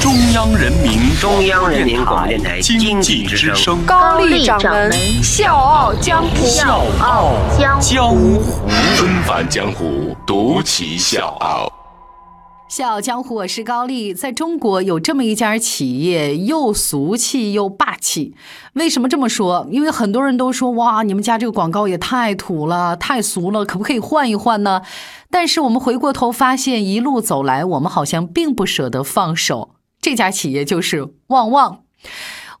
[0.00, 8.42] 中央人民中央人民广播电台经济之声，高丽掌门笑傲江湖，笑傲江江湖。
[8.96, 11.83] 纷繁江湖，独骑笑傲。
[12.74, 14.12] 笑傲江湖，我是高丽。
[14.12, 18.34] 在中国有这么一家企业，又俗气又霸气。
[18.72, 19.68] 为什么这么说？
[19.70, 24.82] 因为很多人都说，哇，你们家这个广告也太土了，太俗了，可不可以换一换呢？
[25.30, 29.76] 但是我们回过头发现，一路走来，我们好像并不舍得放手。
[30.00, 31.82] 这家企业就是旺旺，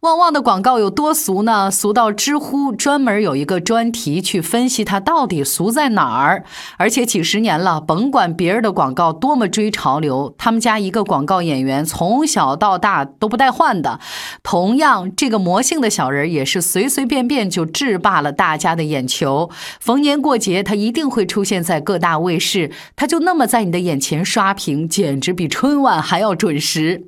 [0.04, 1.70] 旺旺的广告有多俗呢？
[1.70, 6.44] 俗到知乎专门有一个专题去分析它到底俗在哪儿。
[6.76, 13.98] 而且几十年了，甭管别人的广告多么追潮流，他们家一个广告演员从小到大都不带换的。
[14.42, 19.48] 同样，这个魔性的小人也是随随便便就制霸了大家的眼球。
[19.80, 27.04] 逢年过节，他一定会出现在各大卫视，他就那么在你的眼前刷屏，简直比春晚还要准时。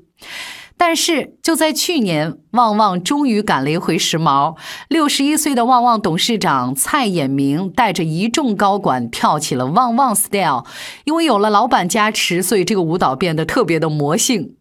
[0.79, 4.57] 但是就在去年，旺旺终于赶了一回时髦。
[4.89, 10.65] 六十一岁的旺旺董事长蔡衍明带着一众高管跳起了旺旺 style，
[11.05, 14.55] 因为有了老板加持，所以这个舞蹈变得特别的魔性。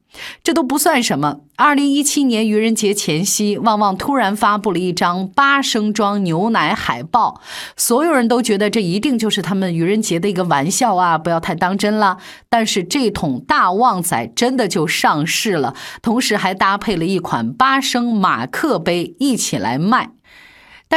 [0.43, 1.37] 这都不算什么。
[1.57, 7.39] 二零一七年愚人节前夕，旺旺突然发布了一张八升装牛奶海报，
[7.77, 12.17] 所有人都觉得这一定就是他们愚人节的一个玩笑啊，不要太当真了。
[12.49, 20.14] 但是这桶大旺仔真的就上市了，同时还搭配了一款八升马克杯一起来卖。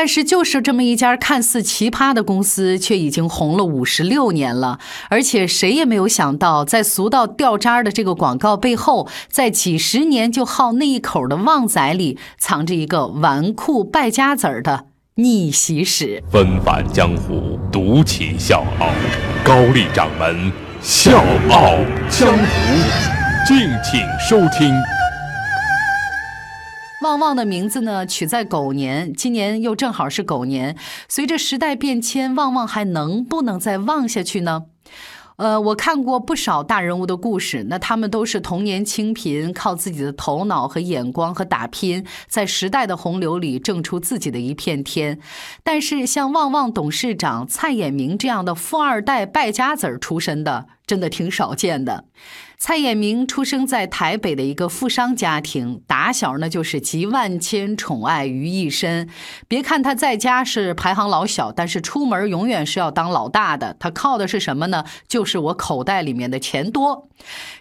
[0.01, 4.79] 但是，就是这么一家看似奇葩的公司，却已经红了五十六年了。
[5.11, 14.85] 而且，谁也没有想到，在俗到掉渣的这个广告背后，在几十年就好那一口的旺仔里，藏着一个纨绔败家子儿的
[15.17, 16.23] 逆袭史。
[16.31, 18.91] 纷繁江湖，独起笑傲，
[19.43, 21.75] 高丽掌门笑傲
[22.09, 22.45] 江湖，
[23.49, 24.73] 敬请收听。
[27.01, 30.77] 旺旺的名字呢，取在狗年，今年又正好是狗年。
[31.09, 34.65] 随着时代变迁，旺旺还能不能再旺下去呢？
[35.37, 45.21] 呃，我看过不少大人物的故事，那他们都是童年清贫，靠自己的头脑和眼光和打拼，在时代的洪流里挣出自己的一片天。
[45.63, 52.07] 但是像旺旺董事长蔡衍明这样的富二代败家子儿出身的，真的挺少见的。
[52.61, 59.09] 蔡衍明出生在台北的一个富商家庭，打小呢就是集万千宠爱于一身。
[59.47, 63.77] 别看他在家是排行老小，但是出门永远是要当老大的。
[63.79, 64.85] 他靠的是什么呢？
[65.07, 67.09] 就是我口袋里面的钱多。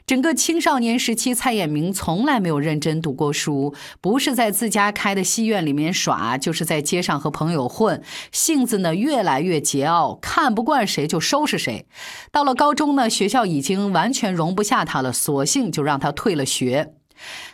[0.07, 8.01] 整个青少年时期，蔡衍明从来没有认真读过书，不是在自家开的戏院里面耍，就是在街上和朋友混。
[8.31, 11.85] 性子呢越来越桀骜，看不惯谁就收拾谁。
[12.31, 16.93] 到了高中呢，学校已经完全容不下他了，索性就让他退了学。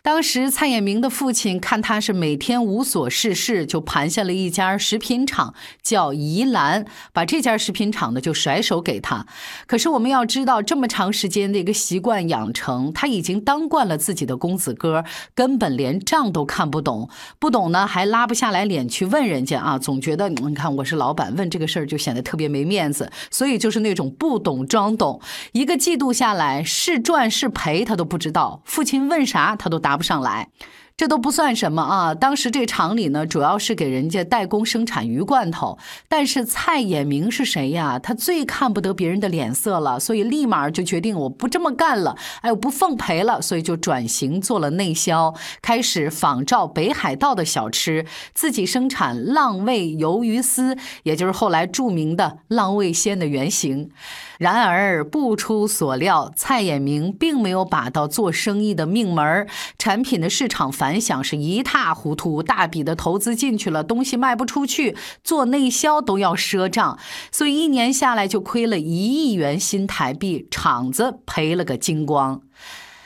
[0.02, 9.26] 当时蔡衍明的父亲看他是每天无所事事，就盘下了一家食品厂，叫宜兰，把这家食品厂呢就甩手给他。
[9.68, 15.04] 可是我们要知道，这么长时间的一个习惯养成，他已经当惯了自己的公子哥，
[15.34, 17.10] 根本连账都看不懂，
[17.40, 25.22] 不懂呢还拉不下来脸去问人家啊，总觉得你看我是老板，问这个事儿就显得特别没面子，所以就是那种不懂装懂。
[25.54, 29.94] 一个季度下来，是赚是赔他都不知道，父亲问啥他都答。
[29.98, 30.50] 不上来。
[30.96, 32.14] 这都不算什么啊！
[32.14, 35.80] 当时这厂里呢，主要是给人家代工生产鱼罐头。
[36.08, 37.98] 但是蔡衍明是谁呀？
[37.98, 42.16] 他最看不得别人的脸色了，所以立马就决定我不这么干了。
[42.42, 45.34] 哎，我不奉陪了，所以就转型做了内销，
[45.64, 48.06] 开始仿照北海道的小吃，
[48.36, 53.90] 自己生产浪味鱿鱼丝，也就是后来著名的浪味仙的原型。
[54.38, 59.48] 然而不出所料，蔡衍明并没有把到做生意的命门
[59.80, 60.72] 产品的市场。
[60.84, 67.00] 反响是一塌糊涂，大笔的投资进去了，东西卖不出去，做内销都要赊账，
[67.32, 72.42] 所以一年下来就亏了一亿元新台币，厂子赔了个精光。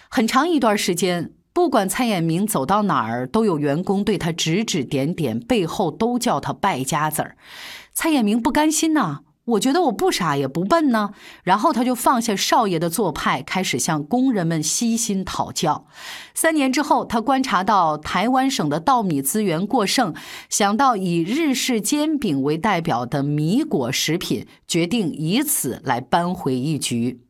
[0.10, 7.38] 很长一段时间，不管蔡衍明走到哪儿，都有员工对他指指点点，背后都叫他败家子儿。
[7.94, 9.20] 蔡衍明不甘心呐。
[9.48, 11.12] 我觉得我不傻也不笨呢，
[11.44, 15.88] 然后他就放下少爷的做派，开始向工人们悉心讨教。
[16.34, 20.14] 三年之后，他观察到台湾省的稻米资源过剩，
[20.50, 27.27] 想到以日式煎饼为代表的米果食品，决定以此来扳回一局。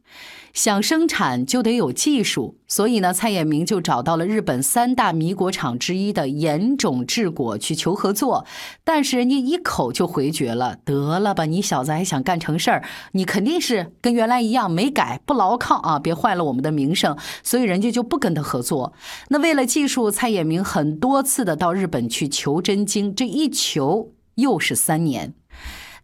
[0.57, 8.44] 想生产就得有技术，所以呢，蔡衍明就找到了日本三大米果厂之一的岩种制果去求合作，
[8.83, 10.75] 但是人家一口就回绝了。
[10.83, 12.83] 得了吧，你小子还想干成事儿？
[13.12, 16.00] 你肯定是跟原来一样没改，不牢靠啊！
[16.00, 18.94] 别坏了我们的名声，所以人家就不跟他合作。
[19.27, 25.36] 那为了技术，蔡衍明很多次的到日本去求真经，这一求又是三年。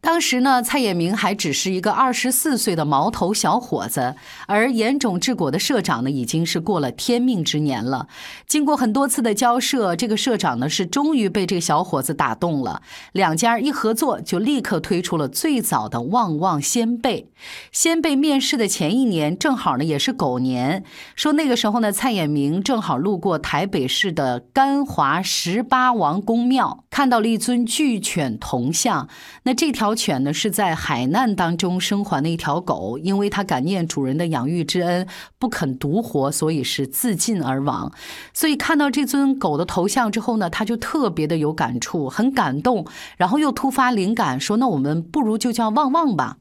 [0.03, 4.15] 当时呢，蔡衍明还只是一个二十四岁的毛头小伙子，
[4.47, 8.09] 而岩种治果的社长呢，已经是过了天命之年了。
[8.45, 12.81] 经过很多次的交涉，这个社长呢是终于被这个小伙子打动了。
[13.13, 17.29] 两家一合作，就立刻推出了最早的旺旺鲜贝。
[17.71, 20.83] 鲜贝面世的前一年，正好呢也是狗年。
[21.15, 29.07] 说那个时候呢，蔡衍明正好路过台北市的甘华十八王公庙，看到了一尊巨犬铜像。
[29.43, 29.92] 那这条。
[29.95, 35.07] 犬呢是在海难当中生还的一条狗，因为它感念主人的养育之恩，
[35.37, 37.91] 不肯独活，所以是自尽而亡。
[38.33, 42.85] 所以看到这尊狗的头像之后呢，他就特别的有感触，很感动，
[43.17, 46.37] 然后又突发灵感，说：“那我们不如就叫旺旺吧。”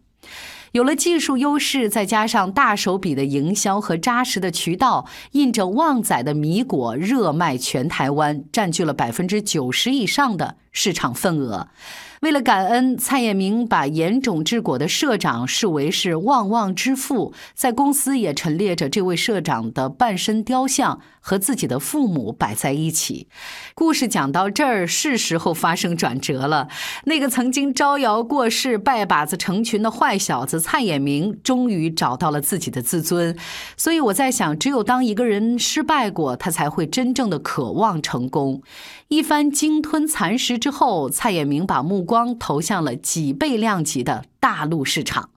[0.73, 11.69] 有了技术优势，再加上大手笔的营销和扎实的渠道，印着旺仔的米果热卖全台湾，占据了百分之九十以上的市场份额。
[12.23, 23.27] 为了感恩，蔡衍明把严种治果的社长视为是旺旺之父，在公司也陈列着这位社长的半身雕像和自己的父母摆在一起。
[23.75, 26.69] 故事讲到这儿，是时候发生转折了。
[27.07, 33.37] 那个曾经招摇过市、拜把子成群的坏小子蔡衍明，终于找到了自己的自尊。
[33.77, 38.63] 所以我在想，只有当一个人失败过，他才会真正的渴望成功。
[39.09, 45.31] 一番鲸吞蚕食之后，蔡衍明把目光光投向了几倍量级的大陆市场。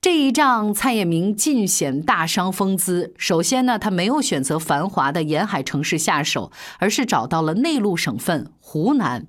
[0.00, 3.12] 这一仗，蔡衍明尽显大商风姿。
[3.18, 9.26] 首先呢，他没有选择繁华的沿海城市下手，而是找到了内陆省份湖南。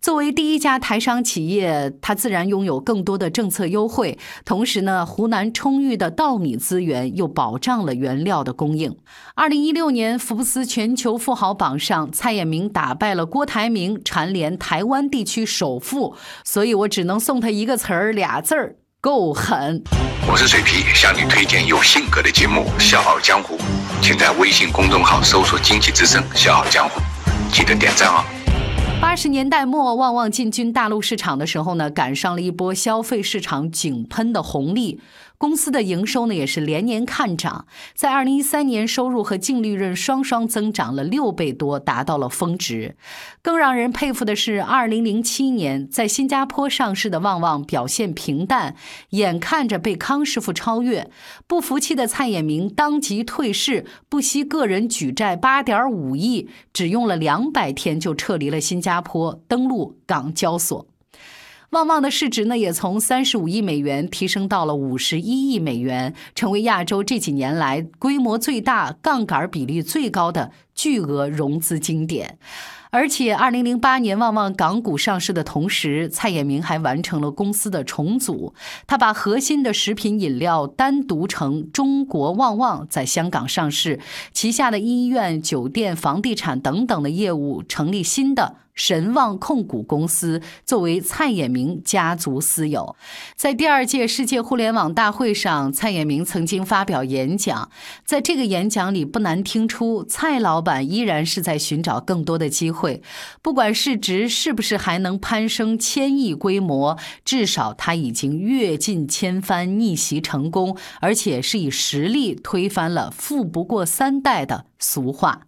[0.00, 4.18] 作为第一家台商企业，它自然拥有更多的政策优惠。
[4.44, 8.96] 同时呢，湖南充裕的稻米资源又保障了原料的供应。
[9.34, 16.14] 二零一六年福布斯全球富豪榜上，蔡衍明打败了郭台铭，蝉联台湾地区首富。
[16.44, 19.82] 所以我只能送他一个词儿，俩字儿：够狠。
[20.26, 23.56] 我是水皮，向你推荐有性格的节目《笑傲江湖》，
[24.02, 27.00] 请在微信公众号搜索“经济之声笑傲江湖”，
[27.52, 28.43] 记得点赞哦。
[29.04, 34.98] 八十年代末，旺旺进军大陆市场的时候呢，赶上了一波消费市场井喷的红利。
[35.44, 42.96] 公司的营收呢也是连年看涨，在二零一三年收入和净利润双双增长了六倍多，达到了峰值。
[43.42, 48.74] 更让人佩服的是，二零零七年在新加坡上市的旺旺表现平淡，
[49.10, 51.10] 眼看着被康师傅超越，
[51.46, 60.86] 不服气的蔡衍明当即退市，不惜个人举债八点五亿，只用了两百天就撤离了新加坡，登陆港交所。
[61.74, 72.38] 旺旺的市值呢，也从三十五亿美元提升到了五十一亿美元，成为亚洲这几年来规模最大、杠杆比例最高的巨额融资经典。
[72.90, 78.54] 而且，二零零八年旺旺港股上市的同时，蔡衍明还完成了公司的重组。
[78.86, 83.98] 他把核心的食品饮料单独成中国旺旺在香港上市，
[84.32, 88.58] 旗下的医院、酒店、房地产等等的业务成立新的。
[88.74, 92.96] 神旺控股公司作为蔡衍明家族私有，
[93.36, 97.70] 在第二届世界互联网大会上，蔡衍明曾经发表演讲。
[98.04, 103.02] 在这个演讲里，不难听出蔡老板依然是在寻找更多的机会。
[103.42, 115.42] 不管市值是不是还能攀升千亿规模，至少他已经阅尽千帆，逆袭成功，而且是以实力推翻了“富不过三代”的俗话。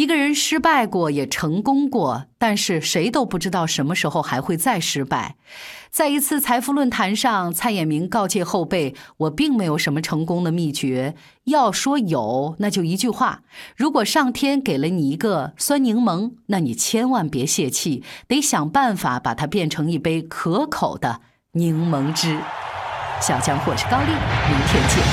[0.00, 5.36] 一个人失败过，也成功过，但是谁都不知道什么时候还会再失败。
[5.90, 11.14] 在一次财富论坛上，蔡衍明告诫后辈：“我并没有什么成功的秘诀，
[11.44, 13.42] 要说有，那就一句话：
[13.76, 21.20] 如果上天给了你一个酸柠檬，那你千万别泄气，得想办法把它变成一杯可口的
[21.52, 22.38] 柠檬汁。”
[23.20, 24.12] 小江，我是高丽，
[24.48, 25.04] 明天见。